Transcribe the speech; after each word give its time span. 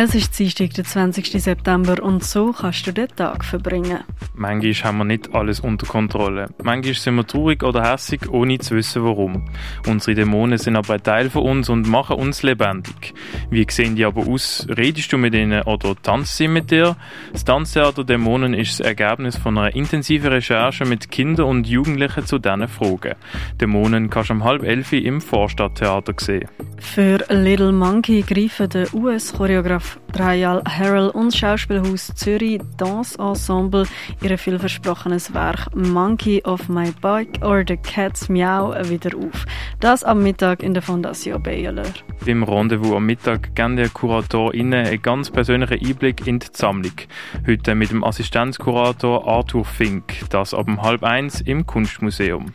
Es 0.00 0.14
ist 0.14 0.38
Dienstag, 0.38 0.74
der 0.74 0.84
20. 0.84 1.42
September 1.42 2.00
und 2.00 2.22
so 2.22 2.52
kannst 2.52 2.86
du 2.86 2.92
den 2.92 3.08
Tag 3.08 3.44
verbringen. 3.44 4.04
Manchmal 4.32 4.72
haben 4.74 4.98
wir 4.98 5.04
nicht 5.04 5.34
alles 5.34 5.58
unter 5.58 5.88
Kontrolle. 5.88 6.50
Manchmal 6.62 6.94
sind 6.94 7.16
wir 7.16 7.26
traurig 7.26 7.64
oder 7.64 7.82
hässig, 7.82 8.30
ohne 8.30 8.60
zu 8.60 8.76
wissen 8.76 9.02
warum. 9.02 9.50
Unsere 9.88 10.14
Dämonen 10.14 10.56
sind 10.56 10.76
aber 10.76 10.94
ein 10.94 11.02
Teil 11.02 11.30
von 11.30 11.42
uns 11.42 11.68
und 11.68 11.88
machen 11.88 12.14
uns 12.14 12.44
lebendig. 12.44 13.12
Wie 13.50 13.66
sehen 13.68 13.96
die 13.96 14.04
aber 14.04 14.24
aus? 14.28 14.68
Redest 14.68 15.12
du 15.12 15.18
mit 15.18 15.34
ihnen 15.34 15.62
oder 15.62 15.96
tanzt 16.00 16.36
sie 16.36 16.46
mit 16.46 16.70
dir? 16.70 16.96
Das 17.32 17.44
Tanztheater 17.44 18.04
Dämonen 18.04 18.54
ist 18.54 18.78
das 18.78 18.86
Ergebnis 18.86 19.36
von 19.36 19.58
einer 19.58 19.74
intensiven 19.74 20.30
Recherche 20.30 20.84
mit 20.84 21.10
Kindern 21.10 21.46
und 21.46 21.66
Jugendlichen 21.66 22.24
zu 22.24 22.38
diesen 22.38 22.68
Fragen. 22.68 23.16
Dämonen 23.60 24.10
kannst 24.10 24.30
du 24.30 24.34
um 24.34 24.44
halb 24.44 24.62
elf 24.62 24.92
im 24.92 25.20
Vorstadttheater 25.20 26.14
sehen. 26.18 26.48
Für 26.78 27.18
Little 27.30 27.72
Monkey 27.72 28.22
greifen 28.22 28.68
der 28.68 28.94
US-Choreograf 28.94 29.87
Dreyal 30.12 30.62
Harrell 30.66 31.10
und 31.10 31.34
Schauspielhaus 31.34 32.12
Zürich 32.14 32.60
Dance 32.76 33.18
Ensemble 33.18 33.86
ihr 34.22 34.38
vielversprochenes 34.38 35.32
Werk 35.34 35.74
Monkey 35.74 36.42
of 36.44 36.68
My 36.68 36.90
Bike 37.00 37.38
or 37.42 37.62
The 37.66 37.76
Cat's 37.76 38.28
Meow 38.28 38.74
wieder 38.88 39.16
auf. 39.16 39.44
Das 39.80 40.02
am 40.04 40.22
Mittag 40.22 40.62
in 40.62 40.74
der 40.74 40.82
Fondation 40.82 41.42
Baylor. 41.42 41.84
Beim 42.24 42.42
Rendezvous 42.42 42.96
am 42.96 43.06
Mittag 43.06 43.54
geben 43.54 43.76
die 43.76 43.88
KuratorInnen 43.88 44.86
einen 44.86 45.02
ganz 45.02 45.30
persönlichen 45.30 45.78
Einblick 45.86 46.26
in 46.26 46.38
die 46.38 46.46
Sammlung. 46.52 46.92
Heute 47.46 47.74
mit 47.74 47.90
dem 47.90 48.02
Assistenzkurator 48.02 49.26
Arthur 49.26 49.64
Fink. 49.64 50.28
Das 50.30 50.54
ab 50.54 50.66
halb 50.82 51.04
eins 51.04 51.40
im 51.40 51.66
Kunstmuseum. 51.66 52.46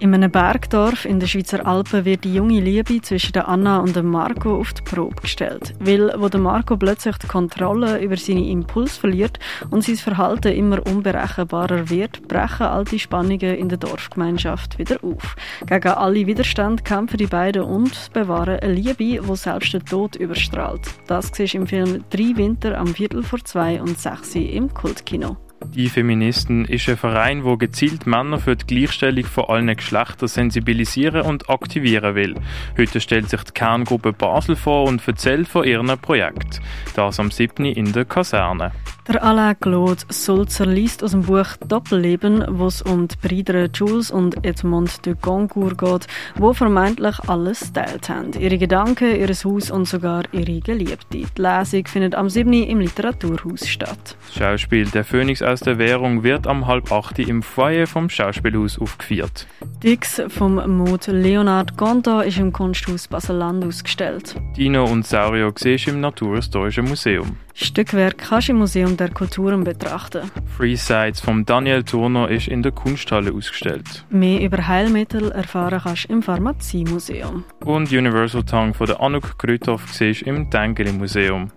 In 0.00 0.14
einem 0.14 0.30
Bergdorf 0.30 1.04
in 1.04 1.20
den 1.20 1.28
Schweizer 1.28 1.66
Alpen 1.66 2.06
wird 2.06 2.24
die 2.24 2.32
junge 2.32 2.58
Liebe 2.58 3.02
zwischen 3.02 3.36
Anna 3.36 3.80
und 3.80 4.02
Marco 4.02 4.56
auf 4.56 4.72
die 4.72 4.80
Probe 4.80 5.20
gestellt. 5.20 5.74
Weil, 5.78 6.14
wo 6.16 6.38
Marco 6.38 6.78
plötzlich 6.78 7.18
die 7.18 7.26
Kontrolle 7.26 8.00
über 8.00 8.16
seine 8.16 8.48
Impulse 8.48 8.98
verliert 8.98 9.38
und 9.68 9.84
sein 9.84 9.96
Verhalten 9.96 10.54
immer 10.54 10.86
unberechenbarer 10.86 11.90
wird, 11.90 12.26
brechen 12.28 12.62
all 12.62 12.86
die 12.86 12.98
Spannungen 12.98 13.56
in 13.56 13.68
der 13.68 13.76
Dorfgemeinschaft 13.76 14.78
wieder 14.78 14.96
auf. 15.04 15.36
Gegen 15.66 15.88
alle 15.88 16.26
Widerstände 16.26 16.82
kämpfen 16.82 17.18
die 17.18 17.26
beiden 17.26 17.64
und 17.64 18.10
bewahren 18.14 18.58
eine 18.58 18.72
Liebe, 18.72 18.94
die 18.96 19.20
selbst 19.34 19.74
den 19.74 19.84
Tod 19.84 20.16
überstrahlt. 20.16 20.80
Das 21.08 21.30
siehst 21.30 21.54
im 21.54 21.66
Film 21.66 22.04
«Drei 22.08 22.32
Winter» 22.36 22.78
am 22.78 22.86
Viertel 22.86 23.22
vor 23.22 23.44
zwei 23.44 23.82
und 23.82 23.98
sechs 23.98 24.34
im 24.34 24.72
Kultkino. 24.72 25.36
Die 25.74 25.88
Feministen 25.88 26.64
ist 26.64 26.88
ein 26.88 26.96
Verein, 26.96 27.44
wo 27.44 27.56
gezielt 27.56 28.04
Männer 28.04 28.40
für 28.40 28.56
die 28.56 28.66
Gleichstellung 28.66 29.24
von 29.24 29.44
allen 29.44 29.76
Geschlechtern 29.76 30.26
sensibilisieren 30.26 31.22
und 31.22 31.48
aktivieren 31.48 32.16
will. 32.16 32.34
Heute 32.76 33.00
stellt 33.00 33.30
sich 33.30 33.44
die 33.44 33.52
Kerngruppe 33.52 34.12
Basel 34.12 34.56
vor 34.56 34.88
und 34.88 35.06
erzählt 35.06 35.46
von 35.46 35.62
ihrem 35.62 35.96
Projekt. 35.96 36.60
Das 36.96 37.20
am 37.20 37.30
7. 37.30 37.64
in 37.66 37.92
der 37.92 38.04
Kaserne. 38.04 38.72
Der 39.10 39.24
Alain 39.24 39.58
Claude 39.58 40.02
Sulzer 40.08 40.66
liest 40.66 41.02
aus 41.02 41.10
dem 41.10 41.22
Buch 41.22 41.56
Doppelleben, 41.66 42.44
wo 42.48 42.68
es 42.68 42.80
um 42.80 43.08
die 43.08 43.16
Brüder 43.16 43.66
Jules 43.74 44.12
und 44.12 44.46
Edmond 44.46 45.04
de 45.04 45.16
Goncourt 45.20 45.78
geht, 45.78 46.06
wo 46.36 46.52
vermeintlich 46.52 47.18
alles 47.26 47.72
teilt 47.72 48.08
haben. 48.08 48.30
Ihre 48.38 48.56
Gedanken, 48.56 49.16
ihr 49.16 49.26
Haus 49.26 49.72
und 49.72 49.88
sogar 49.88 50.22
ihre 50.30 50.60
Geliebte. 50.60 51.06
Die 51.10 51.26
Lesung 51.36 51.86
findet 51.88 52.14
am 52.14 52.30
7. 52.30 52.52
im 52.52 52.78
Literaturhaus 52.78 53.66
statt. 53.66 54.16
Das 54.28 54.34
Schauspiel 54.36 54.84
Der 54.84 55.02
Phönix 55.02 55.42
aus 55.42 55.58
der 55.58 55.78
Währung 55.78 56.22
wird 56.22 56.46
am 56.46 56.68
halb 56.68 56.92
8. 56.92 57.18
im 57.18 57.42
Foyer 57.42 57.88
vom 57.88 58.08
Schauspielhaus 58.08 58.78
aufgeführt. 58.78 59.48
Dix 59.82 60.22
vom 60.28 60.54
Mod 60.76 61.08
Leonard 61.08 61.76
Gonta 61.76 62.20
ist 62.20 62.38
im 62.38 62.52
Kunsthaus 62.52 63.08
Basel-Land 63.08 63.64
ausgestellt. 63.64 64.36
Dino 64.56 64.84
und 64.84 65.04
Saurio 65.04 65.50
siehst 65.56 65.88
im 65.88 66.00
Naturhistorischen 66.00 66.84
Museum. 66.84 67.36
Stückwerk 67.54 68.18
kannst 68.18 68.48
du 68.48 68.52
im 68.52 68.58
Museum 68.58 68.96
der 69.00 69.14
Kulturen 69.14 69.64
betrachten. 69.64 70.30
Free 70.56 70.76
Sides 70.76 71.20
von 71.20 71.44
Daniel 71.44 71.82
Turner 71.82 72.28
ist 72.28 72.48
in 72.48 72.62
der 72.62 72.72
Kunsthalle 72.72 73.32
ausgestellt. 73.32 74.04
Mehr 74.10 74.40
über 74.40 74.66
Heilmittel 74.68 75.32
erfahren 75.32 75.80
kannst 75.82 76.08
du 76.08 76.12
im 76.12 76.22
Pharmaziemuseum. 76.22 77.44
Und 77.64 77.90
Universal 77.90 78.44
Tongue 78.44 78.74
von 78.74 78.86
der 78.86 79.00
Anuk 79.00 79.38
Krüthoff 79.38 79.92
siehst 79.92 80.22
im 80.22 80.50
Tengeli 80.50 80.92
Museum. 80.92 81.50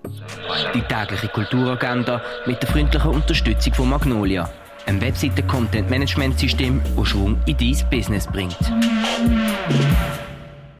Die 0.74 0.82
tägliche 0.82 1.28
Kulturagenda 1.28 2.22
mit 2.46 2.62
der 2.62 2.70
freundlichen 2.70 3.12
Unterstützung 3.12 3.74
von 3.74 3.90
Magnolia, 3.90 4.50
einem 4.86 5.02
Webseiten-Content-Management-System, 5.02 6.82
das 6.96 7.08
Schwung 7.08 7.38
in 7.46 7.58
dein 7.58 7.90
Business 7.90 8.28
bringt. 8.28 8.58